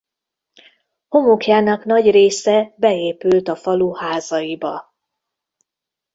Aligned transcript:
Homokjának 1.07 1.85
nagy 1.85 2.11
része 2.11 2.73
beépült 2.77 3.47
a 3.47 3.55
falu 3.55 3.93
házaiba. 3.93 4.93